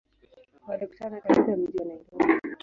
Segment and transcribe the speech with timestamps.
[0.67, 2.39] Walikutana katika mji wa Nairobi.